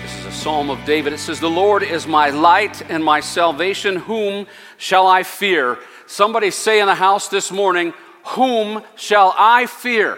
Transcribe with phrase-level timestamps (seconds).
[0.02, 1.12] This is a psalm of David.
[1.14, 3.98] It says, The Lord is my light and my salvation.
[3.98, 4.48] Whom
[4.78, 5.80] shall I fear?
[6.08, 7.94] Somebody say in the house this morning,
[8.24, 10.18] Whom shall I fear?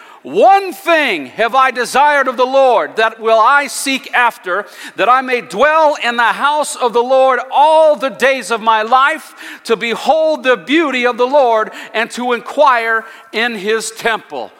[0.23, 5.21] One thing have I desired of the Lord, that will I seek after, that I
[5.21, 9.75] may dwell in the house of the Lord all the days of my life, to
[9.75, 14.51] behold the beauty of the Lord and to inquire in his temple.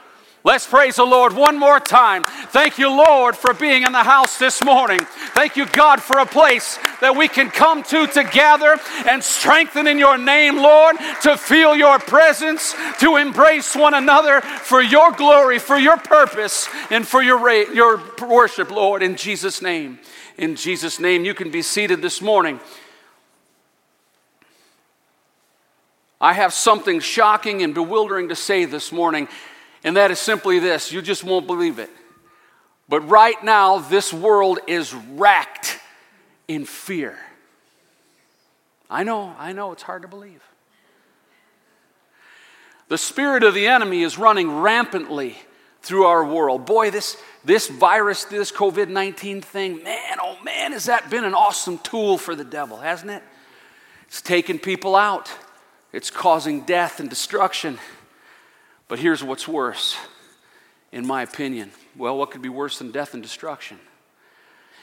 [0.43, 2.23] Let's praise the Lord one more time.
[2.23, 4.99] Thank you, Lord, for being in the house this morning.
[5.35, 9.99] Thank you, God, for a place that we can come to together and strengthen in
[9.99, 15.77] your name, Lord, to feel your presence, to embrace one another for your glory, for
[15.77, 19.99] your purpose, and for your, your worship, Lord, in Jesus' name.
[20.39, 22.59] In Jesus' name, you can be seated this morning.
[26.19, 29.27] I have something shocking and bewildering to say this morning.
[29.83, 31.89] And that is simply this you just won't believe it.
[32.87, 35.79] But right now, this world is racked
[36.47, 37.17] in fear.
[38.89, 40.43] I know, I know, it's hard to believe.
[42.89, 45.37] The spirit of the enemy is running rampantly
[45.81, 46.65] through our world.
[46.65, 47.15] Boy, this,
[47.45, 52.17] this virus, this COVID 19 thing, man, oh man, has that been an awesome tool
[52.17, 53.23] for the devil, hasn't it?
[54.07, 55.31] It's taken people out,
[55.93, 57.79] it's causing death and destruction.
[58.91, 59.95] But here's what's worse,
[60.91, 61.71] in my opinion.
[61.95, 63.79] Well, what could be worse than death and destruction?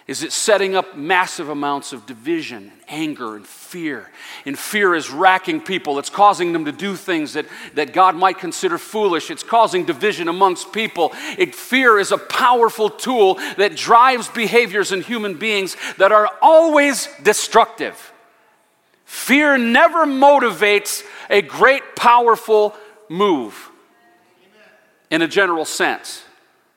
[0.06, 4.10] Is it setting up massive amounts of division, and anger, and fear?
[4.46, 5.98] And fear is racking people.
[5.98, 9.30] It's causing them to do things that, that God might consider foolish.
[9.30, 11.12] It's causing division amongst people.
[11.36, 17.10] It, fear is a powerful tool that drives behaviors in human beings that are always
[17.22, 18.10] destructive.
[19.04, 22.74] Fear never motivates a great, powerful
[23.10, 23.67] move
[25.10, 26.22] in a general sense.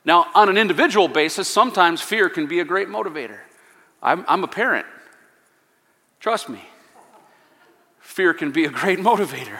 [0.04, 3.38] Now, on an individual basis, sometimes fear can be a great motivator.
[4.02, 4.86] I'm, I'm, a parent.
[6.18, 6.60] Trust me.
[8.00, 9.58] Fear can be a great motivator.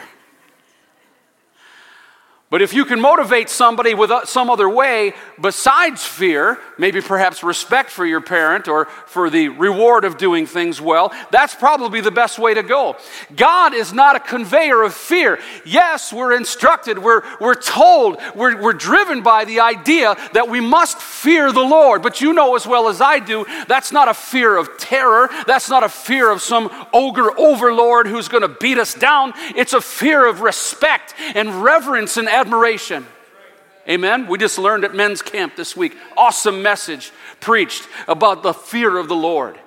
[2.53, 7.43] But if you can motivate somebody with uh, some other way besides fear, maybe perhaps
[7.43, 12.11] respect for your parent or for the reward of doing things well, that's probably the
[12.11, 12.95] best way to go.
[13.35, 15.39] God is not a conveyor of fear.
[15.65, 20.99] Yes, we're instructed, we're, we're told, we're, we're driven by the idea that we must
[20.99, 22.03] fear the Lord.
[22.03, 25.27] But you know as well as I do, that's not a fear of terror.
[25.47, 29.33] That's not a fear of some ogre overlord who's going to beat us down.
[29.55, 33.05] It's a fear of respect and reverence and admiration.
[33.87, 34.27] Amen.
[34.27, 35.95] We just learned at men's camp this week.
[36.17, 39.57] Awesome message preached about the fear of the Lord.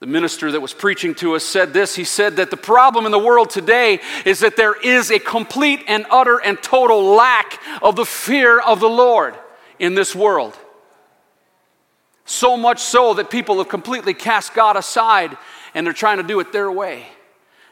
[0.00, 1.94] The minister that was preaching to us said this.
[1.94, 5.84] He said that the problem in the world today is that there is a complete
[5.86, 9.36] and utter and total lack of the fear of the Lord
[9.78, 10.58] in this world.
[12.24, 15.36] So much so that people have completely cast God aside
[15.74, 17.06] and they're trying to do it their way.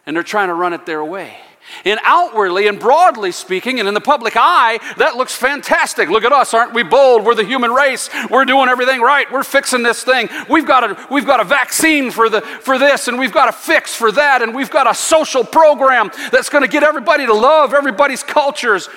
[0.07, 1.37] And they're trying to run it their way.
[1.85, 6.09] And outwardly and broadly speaking, and in the public eye, that looks fantastic.
[6.09, 7.25] Look at us, aren't we bold?
[7.25, 8.11] We're the human race.
[8.31, 9.31] We're doing everything right.
[9.31, 10.29] We're fixing this thing.
[10.49, 13.53] We've got a, we've got a vaccine for, the, for this, and we've got a
[13.53, 17.35] fix for that, and we've got a social program that's going to get everybody to
[17.35, 18.89] love everybody's cultures.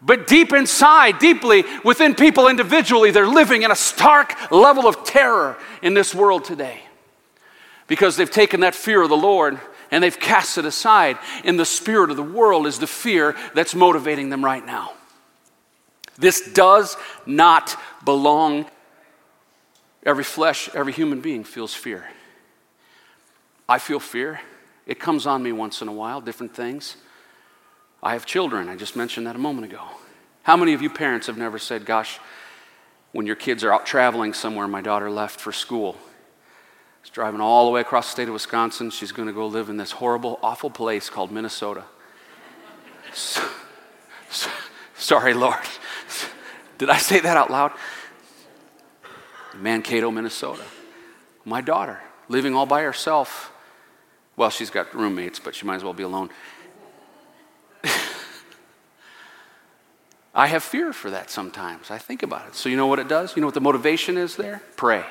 [0.00, 5.56] But deep inside, deeply within people individually, they're living in a stark level of terror
[5.82, 6.82] in this world today
[7.86, 9.58] because they've taken that fear of the Lord
[9.90, 11.18] and they've cast it aside.
[11.44, 14.92] And the spirit of the world is the fear that's motivating them right now.
[16.16, 16.96] This does
[17.26, 18.66] not belong.
[20.04, 22.04] Every flesh, every human being feels fear.
[23.68, 24.40] I feel fear.
[24.86, 26.96] It comes on me once in a while, different things.
[28.02, 28.68] I have children.
[28.68, 29.82] I just mentioned that a moment ago.
[30.42, 32.20] How many of you parents have never said, Gosh,
[33.12, 35.96] when your kids are out traveling somewhere, my daughter left for school,
[37.04, 38.88] She's driving all the way across the state of Wisconsin.
[38.88, 41.84] She's going to go live in this horrible, awful place called Minnesota.
[43.12, 43.46] So,
[44.30, 44.48] so,
[44.96, 45.60] sorry, Lord.
[46.78, 47.72] Did I say that out loud?
[49.54, 50.64] Mankato, Minnesota.
[51.44, 53.52] My daughter, living all by herself.
[54.34, 56.30] Well, she's got roommates, but she might as well be alone.
[60.34, 61.90] I have fear for that sometimes.
[61.90, 62.54] I think about it.
[62.54, 63.36] So, you know what it does?
[63.36, 64.62] You know what the motivation is there?
[64.76, 65.04] Pray.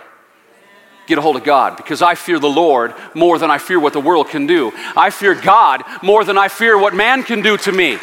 [1.06, 3.94] Get a hold of God because I fear the Lord more than I fear what
[3.94, 4.72] the world can do.
[4.96, 7.98] I fear God more than I fear what man can do to me.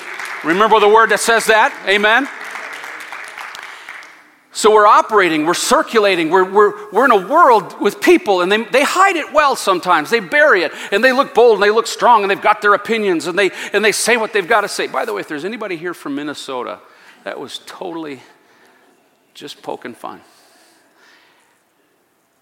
[0.45, 1.75] Remember the word that says that?
[1.87, 2.29] Amen?
[4.53, 8.65] So we're operating, we're circulating, we're, we're, we're in a world with people, and they,
[8.65, 10.11] they hide it well sometimes.
[10.11, 12.75] They bury it, and they look bold, and they look strong, and they've got their
[12.75, 14.89] opinions, and they, and they say what they've got to say.
[14.89, 16.81] By the way, if there's anybody here from Minnesota,
[17.23, 18.21] that was totally
[19.33, 20.21] just poking fun.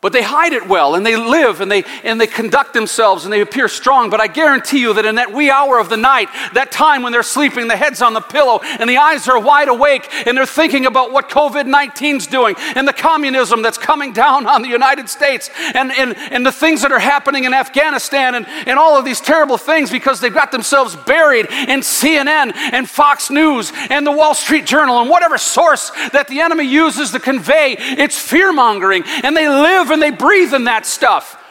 [0.01, 3.33] But they hide it well and they live and they, and they conduct themselves and
[3.33, 4.11] they appear strong.
[4.11, 7.11] But I guarantee you that in that wee hour of the night, that time when
[7.11, 10.47] they're sleeping, the head's on the pillow and the eyes are wide awake and they're
[10.47, 15.09] thinking about what COVID 19's doing and the communism that's coming down on the United
[15.09, 19.05] States and, and, and the things that are happening in Afghanistan and, and all of
[19.05, 24.13] these terrible things because they've got themselves buried in CNN and Fox News and the
[24.13, 29.03] Wall Street Journal and whatever source that the enemy uses to convey its fear mongering.
[29.25, 31.43] And they live live and they breathe in that stuff.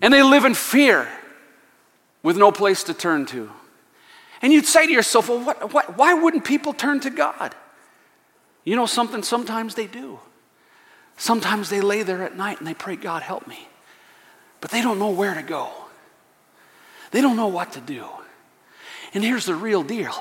[0.00, 1.08] And they live in fear
[2.22, 3.50] with no place to turn to.
[4.42, 7.54] And you'd say to yourself, well, what, what, why wouldn't people turn to God?
[8.64, 9.22] You know something?
[9.22, 10.18] Sometimes they do.
[11.16, 13.68] Sometimes they lay there at night and they pray, God, help me.
[14.60, 15.70] But they don't know where to go,
[17.10, 18.04] they don't know what to do.
[19.12, 20.14] And here's the real deal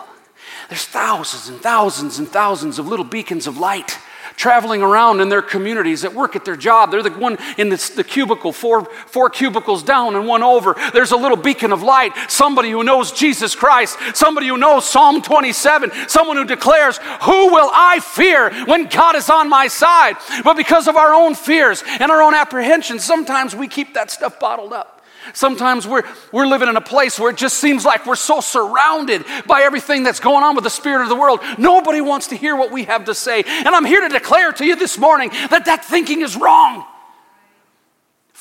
[0.69, 3.97] there's thousands and thousands and thousands of little beacons of light
[4.35, 6.91] traveling around in their communities at work at their job.
[6.91, 10.75] They're the one in the, the cubicle, four, four cubicles down and one over.
[10.93, 15.21] There's a little beacon of light, somebody who knows Jesus Christ, somebody who knows Psalm
[15.21, 20.15] 27, someone who declares, Who will I fear when God is on my side?
[20.43, 24.39] But because of our own fears and our own apprehensions, sometimes we keep that stuff
[24.39, 25.02] bottled up.
[25.33, 29.25] Sometimes we're, we're living in a place where it just seems like we're so surrounded
[29.47, 31.39] by everything that's going on with the spirit of the world.
[31.57, 33.43] Nobody wants to hear what we have to say.
[33.45, 36.85] And I'm here to declare to you this morning that that thinking is wrong.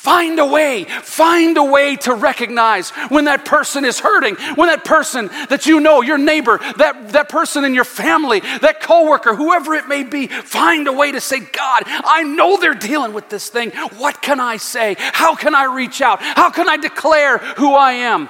[0.02, 4.84] Find a way, find a way to recognize when that person is hurting, when that
[4.84, 9.74] person that you know, your neighbor, that, that person in your family, that coworker, whoever
[9.74, 13.48] it may be, find a way to say, God, I know they're dealing with this
[13.48, 13.70] thing.
[13.96, 14.96] What can I say?
[14.98, 16.20] How can I reach out?
[16.20, 18.28] How can I declare who I am?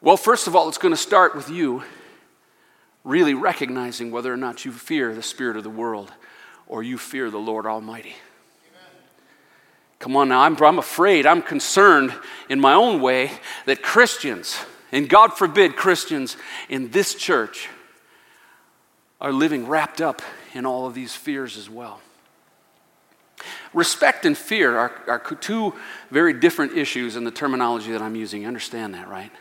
[0.00, 1.82] Well, first of all, it's going to start with you
[3.04, 6.10] really recognizing whether or not you fear the spirit of the world
[6.66, 8.14] or you fear the Lord Almighty.
[9.98, 12.12] Come on now, I'm, I'm afraid, I'm concerned
[12.48, 13.30] in my own way
[13.64, 14.56] that Christians,
[14.92, 16.36] and God forbid Christians
[16.68, 17.68] in this church,
[19.20, 20.20] are living wrapped up
[20.52, 22.00] in all of these fears as well.
[23.72, 25.74] Respect and fear are, are two
[26.10, 28.42] very different issues in the terminology that I'm using.
[28.42, 29.32] You understand that, right?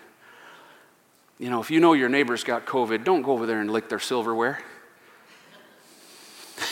[1.37, 3.89] You know, if you know your neighbor's got COVID, don't go over there and lick
[3.89, 4.61] their silverware.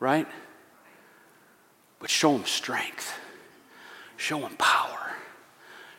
[0.00, 0.26] right?
[2.00, 3.12] But show them strength,
[4.16, 5.12] show them power,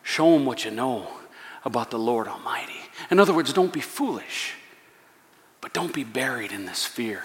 [0.01, 1.07] show them what you know
[1.65, 2.79] about the Lord Almighty.
[3.11, 4.53] In other words, don't be foolish,
[5.61, 7.23] but don't be buried in this fear.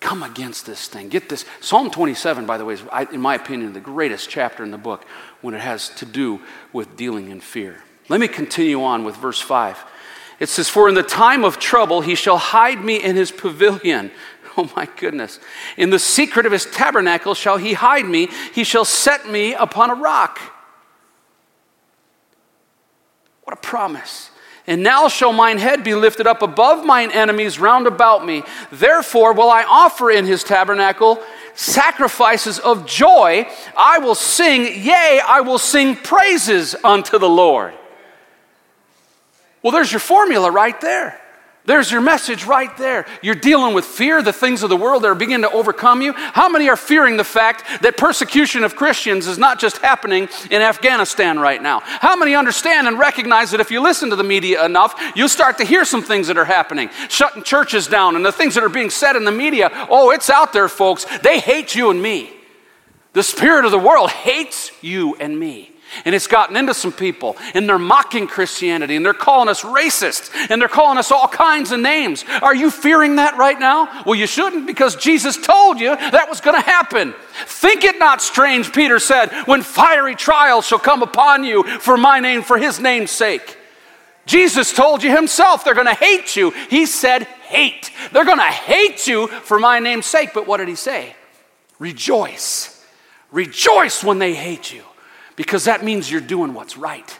[0.00, 1.10] Come against this thing.
[1.10, 1.44] Get this.
[1.60, 2.82] Psalm 27, by the way, is,
[3.12, 5.04] in my opinion, the greatest chapter in the book
[5.42, 6.40] when it has to do
[6.72, 7.82] with dealing in fear.
[8.08, 9.84] Let me continue on with verse 5.
[10.40, 14.10] It says, For in the time of trouble he shall hide me in his pavilion.
[14.56, 15.38] Oh my goodness.
[15.76, 19.90] In the secret of his tabernacle shall he hide me, he shall set me upon
[19.90, 20.40] a rock.
[23.44, 24.30] What a promise.
[24.66, 28.42] And now shall mine head be lifted up above mine enemies round about me.
[28.70, 31.22] Therefore will I offer in his tabernacle
[31.54, 33.48] sacrifices of joy.
[33.76, 37.74] I will sing, yea, I will sing praises unto the Lord.
[39.62, 41.20] Well, there's your formula right there.
[41.66, 43.06] There's your message right there.
[43.22, 46.14] You're dealing with fear, the things of the world that are beginning to overcome you.
[46.14, 50.62] How many are fearing the fact that persecution of Christians is not just happening in
[50.62, 51.80] Afghanistan right now?
[51.80, 55.58] How many understand and recognize that if you listen to the media enough, you'll start
[55.58, 56.88] to hear some things that are happening?
[57.08, 59.70] Shutting churches down and the things that are being said in the media.
[59.90, 61.04] Oh, it's out there, folks.
[61.18, 62.32] They hate you and me.
[63.12, 65.69] The spirit of the world hates you and me.
[66.04, 70.30] And it's gotten into some people, and they're mocking Christianity, and they're calling us racists,
[70.48, 72.24] and they're calling us all kinds of names.
[72.42, 74.02] Are you fearing that right now?
[74.04, 77.14] Well, you shouldn't, because Jesus told you that was going to happen.
[77.46, 82.20] Think it not strange, Peter said, when fiery trials shall come upon you for my
[82.20, 83.56] name, for his name's sake.
[84.26, 86.50] Jesus told you himself they're going to hate you.
[86.68, 87.90] He said, hate.
[88.12, 90.30] They're going to hate you for my name's sake.
[90.34, 91.16] But what did he say?
[91.80, 92.84] Rejoice.
[93.32, 94.84] Rejoice when they hate you
[95.40, 97.18] because that means you're doing what's right.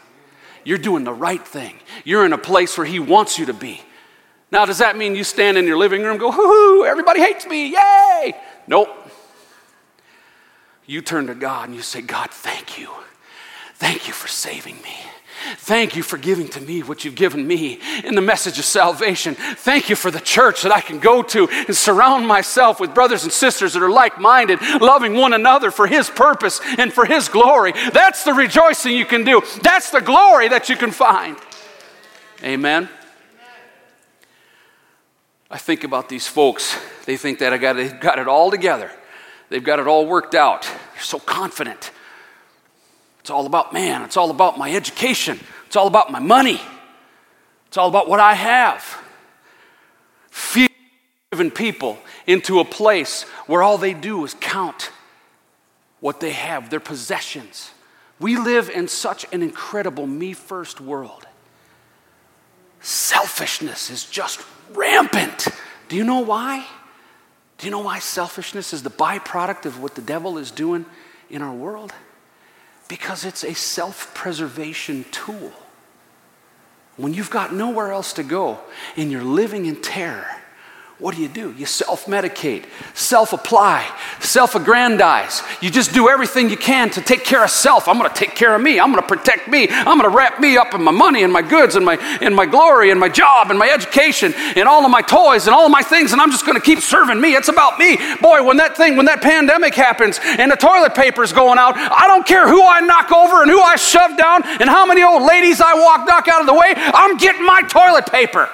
[0.63, 1.75] You're doing the right thing.
[2.05, 3.81] You're in a place where He wants you to be.
[4.53, 7.47] Now, does that mean you stand in your living room go, hoo hoo, everybody hates
[7.47, 8.35] me, yay?
[8.67, 8.91] Nope.
[10.85, 12.91] You turn to God and you say, God, thank you.
[13.77, 14.97] Thank you for saving me.
[15.57, 19.35] Thank you for giving to me what you've given me in the message of salvation.
[19.35, 23.25] Thank you for the church that I can go to and surround myself with brothers
[23.25, 27.29] and sisters that are like minded, loving one another for His purpose and for His
[27.29, 27.73] glory.
[27.93, 29.43] That's the rejoicing you can do.
[29.63, 31.37] That's the glory that you can find.
[32.43, 32.89] Amen.
[35.51, 36.79] I think about these folks.
[37.07, 38.91] They think that I got got it all together.
[39.49, 40.63] They've got it all worked out.
[40.63, 41.91] They're so confident.
[43.31, 44.03] It's all about man.
[44.03, 45.39] It's all about my education.
[45.69, 46.61] It's all about my money.
[47.69, 48.83] It's all about what I have.
[50.33, 50.67] Fear
[51.31, 51.97] driven people
[52.27, 54.91] into a place where all they do is count
[56.01, 57.71] what they have, their possessions.
[58.19, 61.29] We live in such an incredible me first world.
[62.81, 65.47] Selfishness is just rampant.
[65.89, 66.67] Do you know why?
[67.59, 70.85] Do you know why selfishness is the byproduct of what the devil is doing
[71.31, 71.93] in our world?
[72.91, 75.53] Because it's a self preservation tool.
[76.97, 78.59] When you've got nowhere else to go
[78.97, 80.27] and you're living in terror,
[81.01, 81.55] what do you do?
[81.57, 83.91] You self medicate, self apply,
[84.21, 85.43] self aggrandize.
[85.63, 87.89] You just do everything you can to take care of self.
[87.89, 88.79] I'm going to take care of me.
[88.79, 89.67] I'm going to protect me.
[89.71, 92.37] I'm going to wrap me up in my money and my goods and my, and
[92.37, 95.65] my glory and my job and my education and all of my toys and all
[95.65, 96.13] of my things.
[96.13, 97.35] And I'm just going to keep serving me.
[97.35, 97.97] It's about me.
[98.21, 102.09] Boy, when that thing, when that pandemic happens and the toilet paper's going out, I
[102.09, 105.23] don't care who I knock over and who I shove down and how many old
[105.23, 106.75] ladies I walk, knock out of the way.
[106.77, 108.51] I'm getting my toilet paper.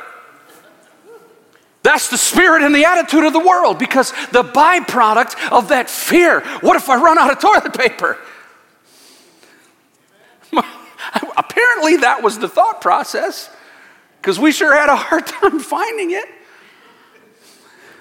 [1.87, 6.41] That's the spirit and the attitude of the world because the byproduct of that fear
[6.61, 8.19] what if I run out of toilet paper?
[11.37, 13.49] Apparently, that was the thought process
[14.21, 16.29] because we sure had a hard time finding it.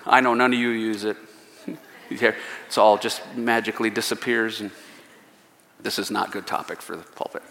[0.04, 1.18] I know none of you use it.
[2.10, 4.72] It's all just magically disappears, and
[5.82, 7.44] this is not good topic for the pulpit.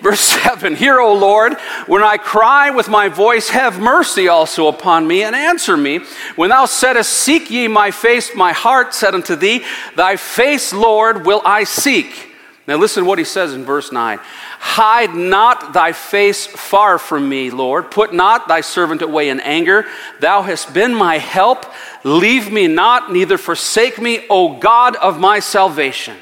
[0.00, 1.54] Verse 7 Hear, O Lord,
[1.86, 6.00] when I cry with my voice, have mercy also upon me and answer me.
[6.36, 9.64] When thou saidst, Seek ye my face, my heart said unto thee,
[9.96, 12.28] Thy face, Lord, will I seek.
[12.66, 14.20] Now listen to what he says in verse 9
[14.62, 17.90] Hide not thy face far from me, Lord.
[17.90, 19.86] Put not thy servant away in anger.
[20.20, 21.66] Thou hast been my help.
[22.04, 26.16] Leave me not, neither forsake me, O God of my salvation.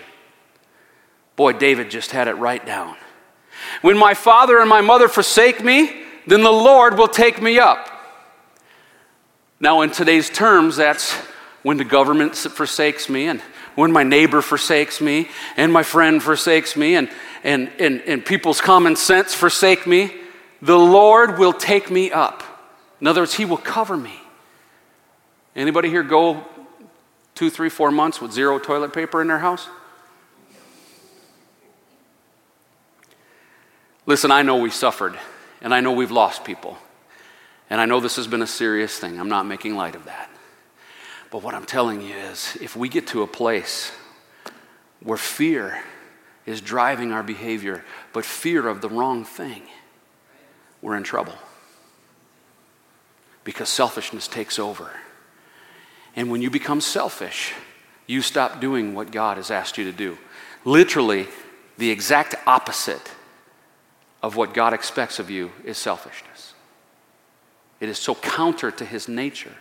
[1.36, 2.96] Boy, David just had it right down.
[3.82, 7.88] When my father and my mother forsake me, then the Lord will take me up.
[9.60, 11.12] Now, in today's terms, that's
[11.62, 13.40] when the government forsakes me, and
[13.74, 17.10] when my neighbor forsakes me, and my friend forsakes me, and,
[17.42, 20.12] and, and, and people's common sense forsake me,
[20.62, 22.42] the Lord will take me up.
[23.00, 24.20] In other words, He will cover me.
[25.56, 26.44] Anybody here go
[27.34, 29.68] two, three, four months with zero toilet paper in their house?
[34.08, 35.18] Listen, I know we suffered,
[35.60, 36.78] and I know we've lost people.
[37.68, 39.20] And I know this has been a serious thing.
[39.20, 40.30] I'm not making light of that.
[41.30, 43.92] But what I'm telling you is if we get to a place
[45.00, 45.82] where fear
[46.46, 47.84] is driving our behavior,
[48.14, 49.64] but fear of the wrong thing,
[50.80, 51.34] we're in trouble.
[53.44, 54.90] Because selfishness takes over.
[56.16, 57.52] And when you become selfish,
[58.06, 60.16] you stop doing what God has asked you to do.
[60.64, 61.26] Literally,
[61.76, 63.10] the exact opposite
[64.22, 66.54] of what God expects of you is selfishness.
[67.80, 69.54] It is so counter to his nature.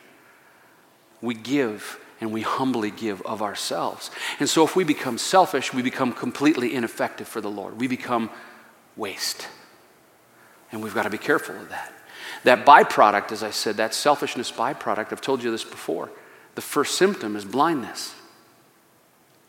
[1.21, 4.09] We give and we humbly give of ourselves.
[4.39, 7.79] And so if we become selfish, we become completely ineffective for the Lord.
[7.79, 8.31] We become
[8.95, 9.47] waste.
[10.71, 11.93] And we've got to be careful of that.
[12.43, 16.09] That byproduct, as I said, that selfishness byproduct, I've told you this before,
[16.55, 18.15] the first symptom is blindness.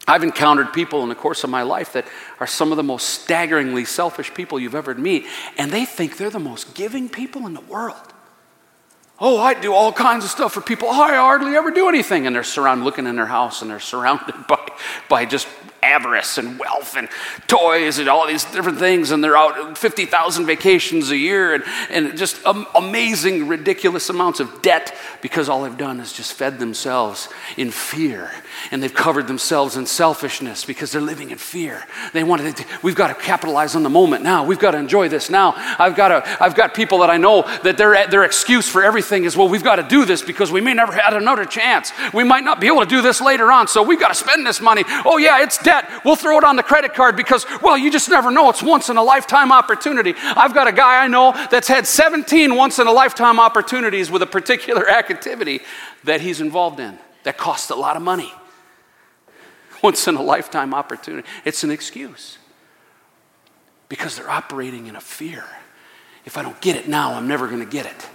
[0.08, 2.06] I've encountered people in the course of my life that
[2.40, 5.22] are some of the most staggeringly selfish people you've ever met,
[5.58, 8.14] and they think they're the most giving people in the world.
[9.20, 10.88] Oh, I do all kinds of stuff for people.
[10.88, 12.26] Oh, I hardly ever do anything.
[12.26, 14.68] And they're surrounded, looking in their house, and they're surrounded by,
[15.08, 15.48] by just
[15.82, 17.08] avarice and wealth and
[17.46, 22.16] toys and all these different things, and they're out 50,000 vacations a year and, and
[22.18, 22.40] just
[22.74, 28.30] amazing, ridiculous amounts of debt because all they've done is just fed themselves in fear.
[28.70, 31.86] And they've covered themselves in selfishness because they're living in fear.
[32.12, 34.44] They want to, we've got to capitalize on the moment now.
[34.44, 35.54] We've got to enjoy this now.
[35.78, 39.24] I've got, to, I've got people that I know that their, their excuse for everything
[39.24, 41.92] is, well, we've got to do this because we may never have another chance.
[42.12, 44.46] We might not be able to do this later on, so we've got to spend
[44.46, 44.84] this money.
[45.04, 45.88] Oh, yeah, it's debt.
[46.04, 48.50] We'll throw it on the credit card because, well, you just never know.
[48.50, 50.14] It's once in a lifetime opportunity.
[50.16, 54.22] I've got a guy I know that's had 17 once in a lifetime opportunities with
[54.22, 55.60] a particular activity
[56.04, 58.32] that he's involved in that costs a lot of money.
[59.82, 61.26] Once in a lifetime opportunity.
[61.44, 62.38] It's an excuse
[63.88, 65.44] because they're operating in a fear.
[66.24, 68.08] If I don't get it now, I'm never going to get it.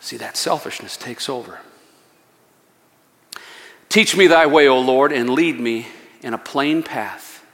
[0.00, 1.60] See, that selfishness takes over.
[3.88, 5.86] Teach me thy way, O Lord, and lead me
[6.22, 7.44] in a plain path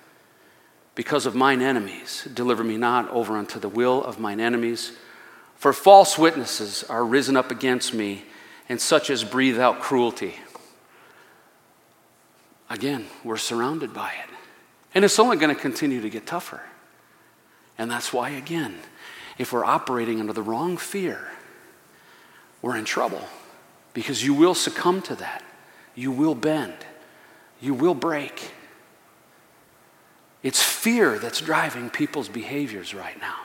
[0.94, 2.26] because of mine enemies.
[2.32, 4.92] Deliver me not over unto the will of mine enemies.
[5.56, 8.25] For false witnesses are risen up against me,
[8.68, 10.37] and such as breathe out cruelty.
[12.70, 14.30] Again, we're surrounded by it.
[14.94, 16.60] And it's only going to continue to get tougher.
[17.76, 18.76] And that's why, again,
[19.38, 21.28] if we're operating under the wrong fear,
[22.60, 23.22] we're in trouble
[23.94, 25.42] because you will succumb to that.
[25.94, 26.75] You will bend.
[27.60, 28.52] You will break.
[30.42, 33.37] It's fear that's driving people's behaviors right now.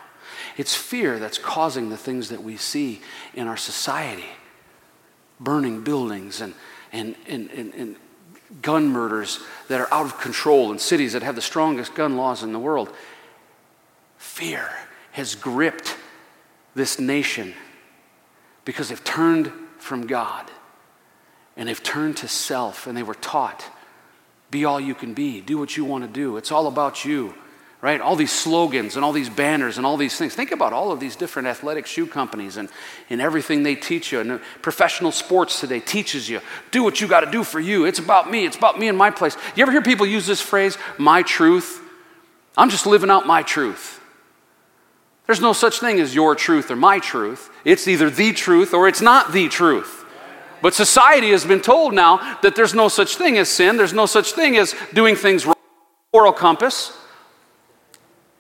[0.57, 3.01] It's fear that's causing the things that we see
[3.33, 4.25] in our society
[5.39, 6.53] burning buildings and,
[6.91, 7.95] and, and, and, and
[8.62, 12.43] gun murders that are out of control in cities that have the strongest gun laws
[12.43, 12.93] in the world.
[14.17, 14.69] Fear
[15.13, 15.95] has gripped
[16.75, 17.53] this nation
[18.65, 20.50] because they've turned from God
[21.55, 23.69] and they've turned to self and they were taught
[24.53, 26.38] be all you can be, do what you want to do.
[26.38, 27.33] It's all about you,
[27.83, 27.99] right?
[27.99, 30.33] All these slogans and all these banners and all these things.
[30.33, 32.69] Think about all of these different athletic shoe companies and,
[33.09, 34.21] and everything they teach you.
[34.21, 36.39] And professional sports today teaches you
[36.71, 37.83] do what you got to do for you.
[37.83, 39.35] It's about me, it's about me and my place.
[39.57, 41.81] You ever hear people use this phrase, my truth?
[42.55, 43.99] I'm just living out my truth.
[45.25, 47.49] There's no such thing as your truth or my truth.
[47.65, 50.05] It's either the truth or it's not the truth.
[50.61, 54.05] But society has been told now that there's no such thing as sin, there's no
[54.05, 55.55] such thing as doing things wrong.
[56.13, 56.97] Moral compass.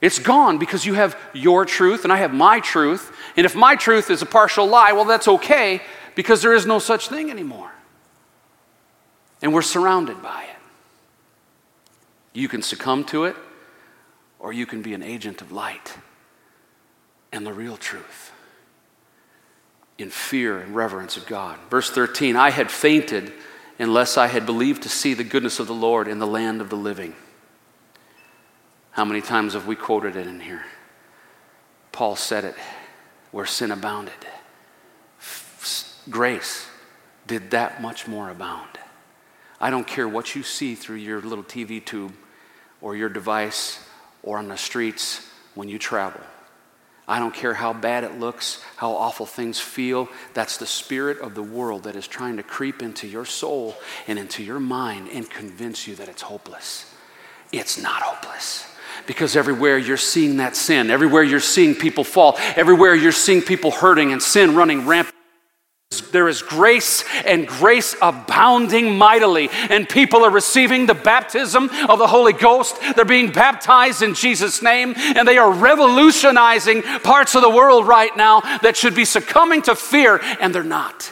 [0.03, 3.15] It's gone because you have your truth and I have my truth.
[3.37, 5.81] And if my truth is a partial lie, well, that's okay
[6.13, 7.71] because there is no such thing anymore.
[9.41, 10.57] And we're surrounded by it.
[12.33, 13.37] You can succumb to it,
[14.39, 15.95] or you can be an agent of light
[17.31, 18.33] and the real truth
[19.97, 21.57] in fear and reverence of God.
[21.69, 23.31] Verse 13 I had fainted
[23.79, 26.69] unless I had believed to see the goodness of the Lord in the land of
[26.69, 27.15] the living.
[28.93, 30.63] How many times have we quoted it in here?
[31.91, 32.55] Paul said it
[33.31, 34.13] where sin abounded.
[36.09, 36.67] Grace
[37.25, 38.69] did that much more abound.
[39.59, 42.13] I don't care what you see through your little TV tube
[42.81, 43.79] or your device
[44.21, 46.21] or on the streets when you travel.
[47.07, 50.07] I don't care how bad it looks, how awful things feel.
[50.35, 53.75] That's the spirit of the world that is trying to creep into your soul
[54.07, 56.93] and into your mind and convince you that it's hopeless.
[57.51, 58.72] It's not hopeless.
[59.05, 63.71] Because everywhere you're seeing that sin, everywhere you're seeing people fall, everywhere you're seeing people
[63.71, 65.13] hurting and sin running rampant
[66.11, 72.07] there is grace and grace abounding mightily, and people are receiving the baptism of the
[72.07, 72.79] Holy Ghost.
[72.95, 78.15] They're being baptized in Jesus' name, and they are revolutionizing parts of the world right
[78.15, 81.11] now that should be succumbing to fear, and they're not.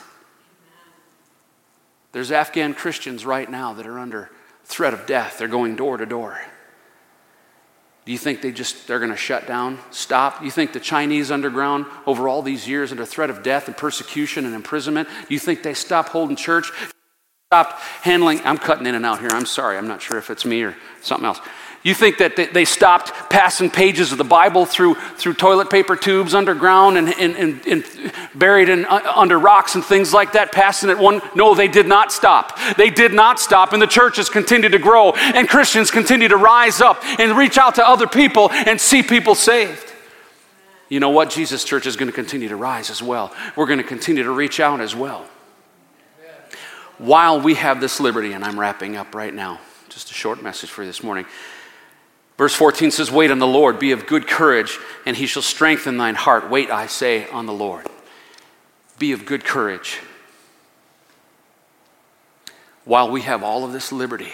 [2.12, 4.30] There's Afghan Christians right now that are under
[4.65, 5.38] threat of death.
[5.38, 6.41] They're going door to door.
[8.12, 10.43] Do you think they just they're going to shut down, stop?
[10.43, 14.43] You think the Chinese underground over all these years under threat of death and persecution
[14.45, 16.74] and imprisonment, you think they stopped holding church?
[17.47, 19.30] Stopped handling I'm cutting in and out here.
[19.32, 19.78] I'm sorry.
[19.78, 21.39] I'm not sure if it's me or something else.
[21.84, 26.36] You think that they stopped passing pages of the Bible through, through toilet paper tubes
[26.36, 27.84] underground and, and, and, and
[28.36, 31.22] buried in, uh, under rocks and things like that, passing it one?
[31.34, 32.60] No, they did not stop.
[32.78, 36.82] They did not stop, and the churches continue to grow, and Christians continue to rise
[36.82, 39.91] up and reach out to other people and see people saved.
[40.88, 41.32] You know what?
[41.32, 43.34] Jesus Church is going to continue to rise as well.
[43.56, 45.26] We're going to continue to reach out as well.
[47.00, 50.70] While we have this liberty, and I'm wrapping up right now, just a short message
[50.70, 51.26] for you this morning.
[52.41, 55.97] Verse 14 says, Wait on the Lord, be of good courage, and he shall strengthen
[55.97, 56.49] thine heart.
[56.49, 57.86] Wait, I say, on the Lord.
[58.97, 59.99] Be of good courage.
[62.84, 64.34] While we have all of this liberty,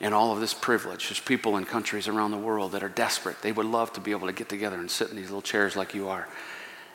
[0.00, 1.10] and all of this privilege.
[1.10, 3.42] There's people in countries around the world that are desperate.
[3.42, 5.76] They would love to be able to get together and sit in these little chairs
[5.76, 6.26] like you are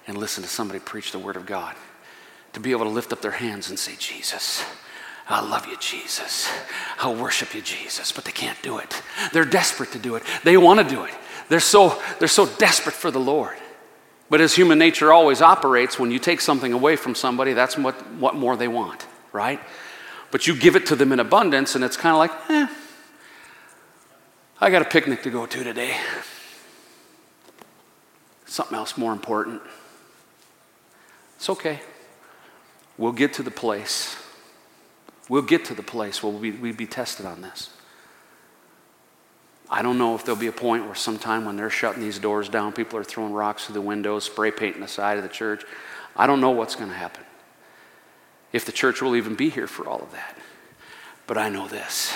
[0.08, 1.76] and listen to somebody preach the Word of God.
[2.54, 4.66] To be able to lift up their hands and say, Jesus,
[5.32, 6.50] I love you, Jesus.
[7.00, 8.12] I'll worship you, Jesus.
[8.12, 9.02] But they can't do it.
[9.32, 10.24] They're desperate to do it.
[10.44, 11.13] They want to do it.
[11.48, 13.56] They're so, they're so desperate for the Lord.
[14.30, 17.96] But as human nature always operates, when you take something away from somebody, that's what,
[18.13, 19.60] what more they want, right?
[20.32, 22.67] But you give it to them in abundance, and it's kind of like, eh,
[24.62, 25.98] I got a picnic to go to today.
[28.46, 29.62] Something else more important.
[31.36, 31.82] It's okay.
[32.98, 34.21] We'll get to the place.
[35.32, 37.70] We'll get to the place where be, we'll be tested on this.
[39.70, 42.50] I don't know if there'll be a point where sometime when they're shutting these doors
[42.50, 45.63] down, people are throwing rocks through the windows, spray painting the side of the church.
[46.17, 47.24] I don't know what's going to happen.
[48.52, 50.38] If the church will even be here for all of that.
[51.28, 52.13] But I know this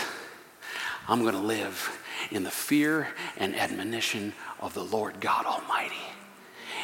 [1.08, 1.98] I'm going to live
[2.32, 5.96] in the fear and admonition of the Lord God Almighty.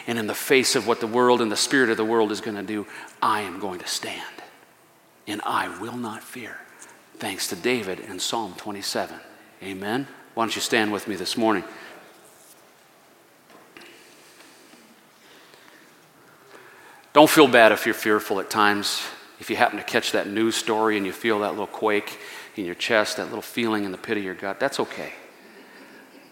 [0.08, 2.39] And in the face of what the world and the spirit of the world is
[2.39, 2.88] going to do,
[3.22, 4.41] I am going to stand.
[5.28, 6.58] And I will not fear.
[7.18, 9.20] Thanks to David in Psalm 27.
[9.64, 10.08] Amen.
[10.34, 11.64] Why don't you stand with me this morning?
[17.14, 19.02] Don't feel bad if you're fearful at times.
[19.40, 22.20] If you happen to catch that news story and you feel that little quake
[22.56, 25.14] in your chest, that little feeling in the pit of your gut, that's okay.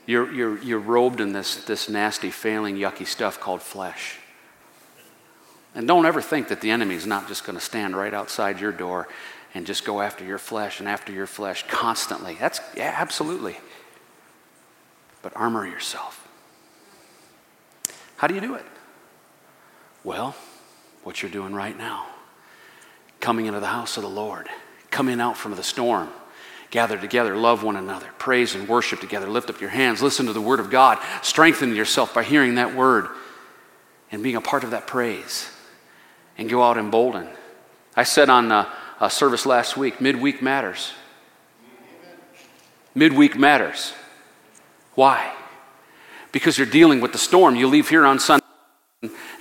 [0.06, 4.17] You're, you're, you're robed in this, this nasty, failing, yucky stuff called flesh.
[5.75, 8.60] And don't ever think that the enemy is not just going to stand right outside
[8.60, 9.08] your door
[9.53, 12.36] and just go after your flesh and after your flesh constantly.
[12.39, 13.58] That's yeah, absolutely
[15.21, 16.27] but armor yourself.
[18.17, 18.65] How do you do it?
[20.03, 20.36] Well,
[21.03, 22.08] what you're doing right now
[23.19, 24.47] coming into the house of the Lord,
[24.91, 26.10] coming out from the storm,
[26.71, 30.34] gather together, love one another, praise and worship together, lift up your hands, listen to
[30.34, 33.10] the word of God, strengthen yourself by hearing that word
[34.12, 35.49] and being a part of that praise,
[36.39, 37.30] and go out emboldened.
[37.97, 38.71] I said on a,
[39.02, 40.93] a service last week midweek matters.
[42.95, 43.93] Midweek matters.
[44.95, 45.34] Why?
[46.32, 47.56] Because you're dealing with the storm.
[47.56, 48.45] You leave here on Sunday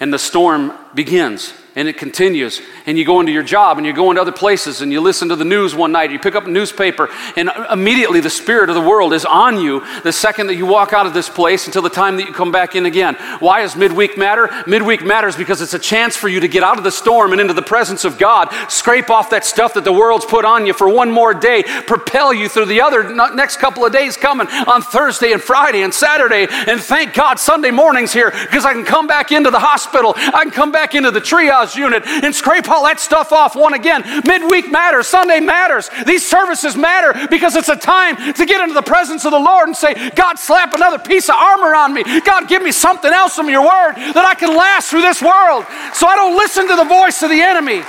[0.01, 3.93] and the storm begins and it continues and you go into your job and you
[3.93, 6.45] go into other places and you listen to the news one night you pick up
[6.45, 10.57] a newspaper and immediately the spirit of the world is on you the second that
[10.57, 13.15] you walk out of this place until the time that you come back in again.
[13.39, 14.51] Why does midweek matter?
[14.67, 17.41] Midweek matters because it's a chance for you to get out of the storm and
[17.41, 20.73] into the presence of god scrape off that stuff that the world's put on you
[20.73, 24.83] for one more day propel you through the other next couple of days coming on
[24.83, 29.07] thursday and friday and saturday and thank god sunday mornings here because i can come
[29.07, 32.85] back into the hospital i can come back into the triage unit and scrape all
[32.85, 34.03] that stuff off one again.
[34.24, 35.90] Midweek matters, Sunday matters.
[36.07, 39.68] These services matter because it's a time to get into the presence of the Lord
[39.68, 42.05] and say, God, slap another piece of armor on me.
[42.20, 45.66] God, give me something else from your word that I can last through this world
[45.92, 47.83] so I don't listen to the voice of the enemy.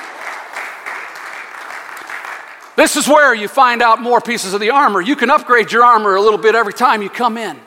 [2.75, 5.01] This is where you find out more pieces of the armor.
[5.01, 7.57] You can upgrade your armor a little bit every time you come in.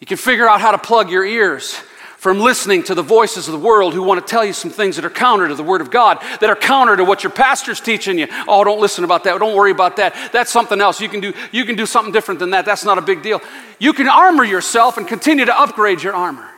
[0.00, 1.80] You can figure out how to plug your ears
[2.26, 4.96] from listening to the voices of the world who want to tell you some things
[4.96, 7.80] that are counter to the Word of God, that are counter to what your pastor's
[7.80, 8.26] teaching you.
[8.48, 9.38] Oh, don't listen about that.
[9.38, 10.32] Don't worry about that.
[10.32, 11.00] That's something else.
[11.00, 12.64] You can do, you can do something different than that.
[12.64, 13.40] That's not a big deal.
[13.78, 16.50] You can armor yourself and continue to upgrade your armor.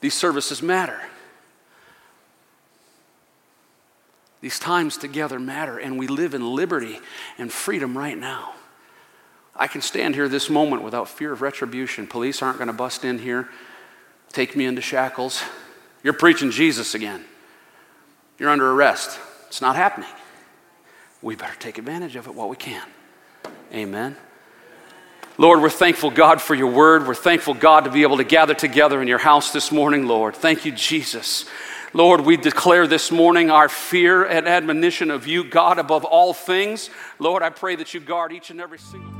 [0.00, 0.98] These services matter.
[4.40, 7.00] These times together matter, and we live in liberty
[7.36, 8.54] and freedom right now.
[9.54, 12.06] I can stand here this moment without fear of retribution.
[12.06, 13.50] Police aren't going to bust in here
[14.32, 15.42] take me into shackles.
[16.02, 17.24] You're preaching Jesus again.
[18.38, 19.18] You're under arrest.
[19.48, 20.08] It's not happening.
[21.22, 22.86] We better take advantage of it while we can.
[23.72, 24.16] Amen.
[25.36, 27.06] Lord, we're thankful, God, for your word.
[27.06, 30.36] We're thankful, God, to be able to gather together in your house this morning, Lord.
[30.36, 31.46] Thank you, Jesus.
[31.92, 36.90] Lord, we declare this morning our fear and admonition of you, God, above all things.
[37.18, 39.19] Lord, I pray that you guard each and every single.